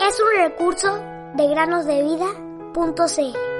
Es 0.00 0.20
un 0.20 0.42
recurso 0.42 0.98
de 1.34 1.48
granosdevida.cl. 1.48 3.58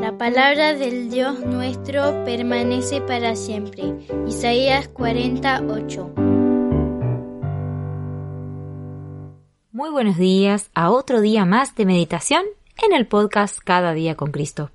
La 0.00 0.16
palabra 0.16 0.74
del 0.74 1.10
Dios 1.10 1.40
nuestro 1.40 2.24
permanece 2.24 3.00
para 3.00 3.36
siempre. 3.36 3.96
Isaías 4.26 4.88
48. 4.88 6.29
Muy 9.80 9.88
buenos 9.88 10.18
días 10.18 10.70
a 10.74 10.90
otro 10.90 11.22
día 11.22 11.46
más 11.46 11.74
de 11.74 11.86
meditación 11.86 12.44
en 12.86 12.92
el 12.92 13.06
podcast 13.06 13.58
Cada 13.64 13.94
día 13.94 14.14
con 14.14 14.30
Cristo. 14.30 14.70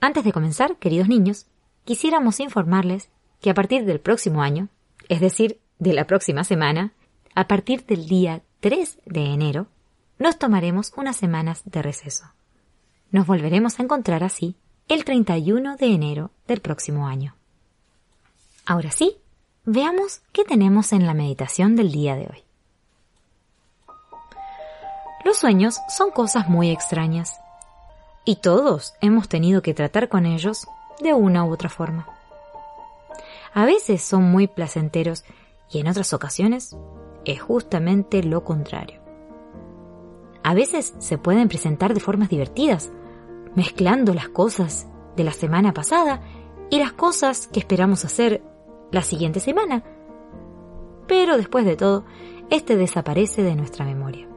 Antes 0.00 0.24
de 0.24 0.32
comenzar, 0.32 0.78
queridos 0.78 1.06
niños, 1.06 1.46
quisiéramos 1.84 2.40
informarles 2.40 3.08
que 3.40 3.50
a 3.50 3.54
partir 3.54 3.84
del 3.84 4.00
próximo 4.00 4.42
año, 4.42 4.66
es 5.08 5.20
decir, 5.20 5.60
de 5.78 5.92
la 5.92 6.08
próxima 6.08 6.42
semana, 6.42 6.92
a 7.36 7.46
partir 7.46 7.86
del 7.86 8.08
día 8.08 8.42
3 8.58 8.98
de 9.06 9.26
enero, 9.26 9.68
nos 10.18 10.40
tomaremos 10.40 10.92
unas 10.96 11.14
semanas 11.14 11.62
de 11.64 11.82
receso. 11.82 12.24
Nos 13.12 13.28
volveremos 13.28 13.78
a 13.78 13.84
encontrar 13.84 14.24
así 14.24 14.56
el 14.88 15.04
31 15.04 15.76
de 15.76 15.86
enero 15.86 16.32
del 16.48 16.60
próximo 16.60 17.06
año. 17.06 17.36
Ahora 18.66 18.90
sí, 18.90 19.18
veamos 19.64 20.20
qué 20.32 20.42
tenemos 20.42 20.92
en 20.92 21.06
la 21.06 21.14
meditación 21.14 21.76
del 21.76 21.92
día 21.92 22.16
de 22.16 22.22
hoy. 22.22 22.42
Los 25.32 25.38
sueños 25.38 25.80
son 25.88 26.10
cosas 26.10 26.50
muy 26.50 26.68
extrañas 26.68 27.40
y 28.26 28.36
todos 28.36 28.92
hemos 29.00 29.30
tenido 29.30 29.62
que 29.62 29.72
tratar 29.72 30.10
con 30.10 30.26
ellos 30.26 30.68
de 31.00 31.14
una 31.14 31.46
u 31.46 31.50
otra 31.50 31.70
forma. 31.70 32.06
A 33.54 33.64
veces 33.64 34.02
son 34.02 34.24
muy 34.24 34.46
placenteros 34.46 35.24
y 35.70 35.80
en 35.80 35.88
otras 35.88 36.12
ocasiones 36.12 36.76
es 37.24 37.40
justamente 37.40 38.22
lo 38.22 38.44
contrario. 38.44 39.00
A 40.42 40.52
veces 40.52 40.92
se 40.98 41.16
pueden 41.16 41.48
presentar 41.48 41.94
de 41.94 42.00
formas 42.00 42.28
divertidas, 42.28 42.90
mezclando 43.54 44.12
las 44.12 44.28
cosas 44.28 44.86
de 45.16 45.24
la 45.24 45.32
semana 45.32 45.72
pasada 45.72 46.20
y 46.68 46.78
las 46.78 46.92
cosas 46.92 47.46
que 47.46 47.60
esperamos 47.60 48.04
hacer 48.04 48.42
la 48.90 49.00
siguiente 49.00 49.40
semana. 49.40 49.82
Pero 51.06 51.38
después 51.38 51.64
de 51.64 51.76
todo, 51.76 52.04
este 52.50 52.76
desaparece 52.76 53.42
de 53.42 53.56
nuestra 53.56 53.86
memoria. 53.86 54.28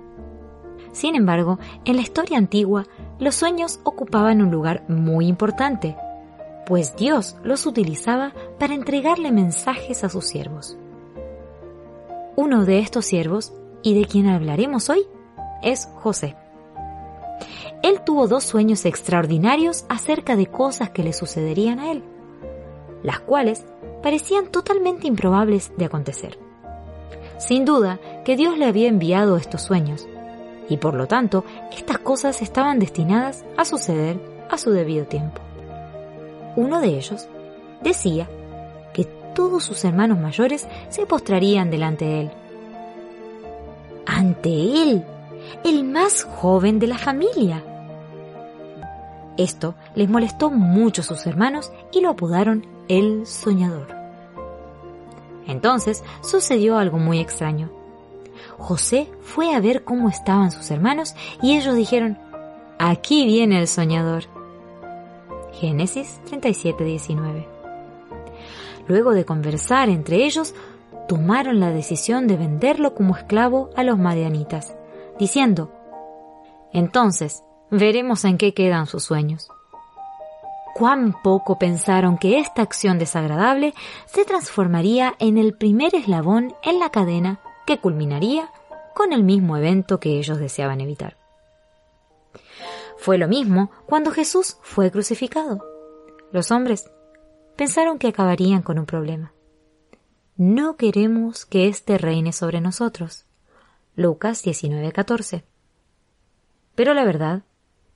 Sin 0.96 1.18
embargo, 1.18 1.60
en 1.84 1.98
la 1.98 2.02
historia 2.04 2.38
antigua, 2.38 2.86
los 3.20 3.36
sueños 3.36 3.82
ocupaban 3.84 4.42
un 4.42 4.50
lugar 4.50 4.86
muy 4.88 5.28
importante, 5.28 5.98
pues 6.66 6.96
Dios 6.96 7.36
los 7.44 7.66
utilizaba 7.66 8.32
para 8.58 8.76
entregarle 8.76 9.34
mensajes 9.34 10.06
a 10.06 10.10
sus 10.10 10.24
siervos. 10.24 10.78
Uno 12.38 12.64
de 12.64 12.80
estos 12.80 13.04
siervos, 13.04 13.52
y 13.84 14.00
de 14.00 14.06
quien 14.06 14.30
hablaremos 14.30 14.90
hoy, 14.90 15.06
es 15.62 15.90
José. 15.96 16.38
Él 17.84 18.00
tuvo 18.06 18.30
dos 18.30 18.46
sueños 18.46 18.86
extraordinarios 18.86 19.84
acerca 19.90 20.38
de 20.38 20.48
cosas 20.48 20.92
que 20.92 21.04
le 21.04 21.12
sucederían 21.12 21.80
a 21.80 21.92
él, 21.92 22.04
las 23.04 23.20
cuales 23.20 23.66
parecían 24.02 24.48
totalmente 24.48 25.08
improbables 25.08 25.74
de 25.76 25.84
acontecer. 25.84 26.40
Sin 27.38 27.66
duda 27.66 28.00
que 28.24 28.38
Dios 28.38 28.58
le 28.58 28.64
había 28.64 28.88
enviado 28.88 29.36
estos 29.36 29.62
sueños, 29.62 30.08
y 30.70 30.78
por 30.78 30.94
lo 30.94 31.08
tanto 31.08 31.44
estas 31.76 32.00
cosas 32.00 32.42
estaban 32.42 32.80
destinadas 32.80 33.46
a 33.58 33.66
suceder 33.66 34.20
a 34.50 34.58
su 34.58 34.72
debido 34.72 35.06
tiempo. 35.06 35.42
Uno 36.56 36.80
de 36.80 36.88
ellos 36.88 37.28
decía 37.82 38.28
que 38.94 39.06
todos 39.36 39.64
sus 39.64 39.84
hermanos 39.84 40.18
mayores 40.18 40.68
se 40.90 41.06
postrarían 41.06 41.70
delante 41.70 42.06
de 42.06 42.22
él. 42.22 42.32
Ante 44.06 44.50
él, 44.50 45.04
el 45.64 45.84
más 45.84 46.24
joven 46.24 46.80
de 46.80 46.88
la 46.88 46.98
familia. 46.98 47.64
Esto 49.38 49.76
les 49.96 50.10
molestó 50.10 50.50
mucho 50.50 51.02
a 51.02 51.06
sus 51.06 51.28
hermanos 51.28 51.72
y 51.92 52.00
lo 52.00 52.10
apodaron 52.10 52.66
el 52.88 53.26
soñador. 53.26 53.94
Entonces 55.48 56.04
sucedió 56.22 56.78
algo 56.78 56.98
muy 56.98 57.20
extraño. 57.20 57.70
José 58.58 59.10
fue 59.22 59.54
a 59.54 59.60
ver 59.60 59.84
cómo 59.84 60.10
estaban 60.10 60.52
sus 60.52 60.72
hermanos 60.72 61.16
y 61.42 61.58
ellos 61.58 61.76
dijeron, 61.76 62.18
aquí 62.80 63.26
viene 63.26 63.60
el 63.60 63.68
soñador. 63.68 64.24
Génesis 65.54 66.20
37:19. 66.30 67.48
Luego 68.88 69.12
de 69.12 69.26
conversar 69.26 69.90
entre 69.90 70.26
ellos, 70.26 70.54
tomaron 71.08 71.60
la 71.60 71.72
decisión 71.72 72.28
de 72.28 72.38
venderlo 72.38 72.94
como 72.94 73.16
esclavo 73.16 73.70
a 73.76 73.84
los 73.84 73.98
madianitas, 73.98 74.76
diciendo, 75.20 75.72
entonces 76.74 77.44
veremos 77.72 78.26
en 78.26 78.38
qué 78.38 78.54
quedan 78.54 78.86
sus 78.86 79.04
sueños. 79.04 79.50
Cuán 80.76 81.16
poco 81.24 81.58
pensaron 81.58 82.18
que 82.18 82.40
esta 82.40 82.62
acción 82.62 83.00
desagradable 83.00 83.74
se 84.06 84.26
transformaría 84.26 85.16
en 85.20 85.38
el 85.38 85.54
primer 85.54 85.96
eslabón 85.96 86.54
en 86.64 86.80
la 86.80 86.90
cadena 86.90 87.40
que 87.66 87.80
culminaría 87.80 88.52
con 88.94 89.12
el 89.12 89.24
mismo 89.24 89.58
evento 89.58 90.00
que 90.00 90.18
ellos 90.18 90.40
deseaban 90.40 90.82
evitar. 90.82 91.18
Fue 92.98 93.18
lo 93.18 93.28
mismo 93.28 93.72
cuando 93.86 94.12
Jesús 94.12 94.58
fue 94.62 94.90
crucificado. 94.92 95.64
Los 96.32 96.52
hombres 96.52 96.90
pensaron 97.56 98.00
que 98.00 98.08
acabarían 98.08 98.62
con 98.62 98.80
un 98.80 98.86
problema. 98.86 99.34
No 100.38 100.76
queremos 100.76 101.46
que 101.46 101.68
éste 101.68 101.98
reine 101.98 102.34
sobre 102.34 102.62
nosotros. 102.62 103.26
Lucas 103.96 104.44
19:14. 104.44 105.44
Pero 106.76 106.94
la 106.94 107.06
verdad 107.06 107.44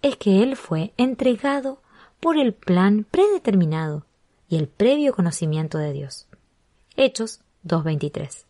es 0.01 0.15
que 0.15 0.43
Él 0.43 0.55
fue 0.55 0.93
entregado 0.97 1.81
por 2.19 2.37
el 2.37 2.53
plan 2.53 3.05
predeterminado 3.09 4.05
y 4.47 4.57
el 4.57 4.67
previo 4.67 5.13
conocimiento 5.13 5.77
de 5.77 5.91
Dios. 5.91 6.27
Hechos 6.95 7.41
2.23 7.65 8.48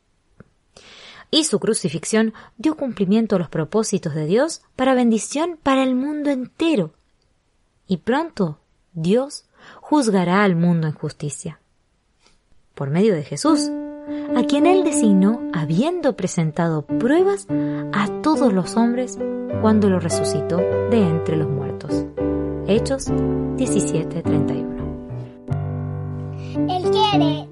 y 1.32 1.44
su 1.44 1.60
crucifixión 1.60 2.34
dio 2.58 2.76
cumplimiento 2.76 3.36
a 3.36 3.40
los 3.40 3.50
propósitos 3.50 4.16
de 4.16 4.26
Dios 4.26 4.62
para 4.76 4.94
bendición 4.94 5.58
para 5.62 5.84
el 5.84 5.96
mundo 5.96 6.30
entero. 6.30 6.92
Y 7.88 7.98
pronto 7.98 8.60
Dios 8.94 9.46
juzgará 9.82 10.44
al 10.44 10.56
mundo 10.56 10.88
en 10.88 10.94
justicia. 10.94 11.60
Por 12.76 12.90
medio 12.90 13.14
de 13.14 13.24
Jesús, 13.24 13.70
a 14.36 14.44
quien 14.44 14.66
Él 14.66 14.84
designó 14.84 15.42
habiendo 15.54 16.16
presentado 16.16 16.84
pruebas 16.84 17.48
a 17.94 18.22
todos 18.22 18.54
los 18.54 18.76
hombres 18.76 19.18
cuando 19.62 19.90
lo 19.90 20.00
resucitó 20.00 20.58
de 20.58 21.02
entre 21.02 21.38
los 21.38 21.50
muertos. 21.50 22.06
Hechos 22.68 23.08
17:31. 23.08 24.80
Él 26.70 26.92
quiere 26.92 27.48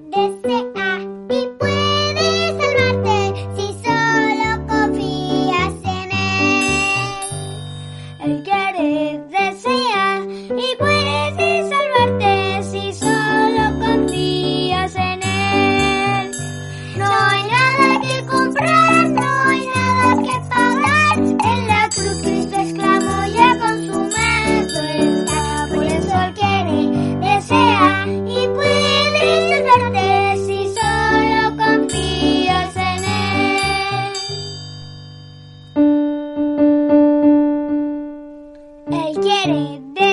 quiere 39.21 40.06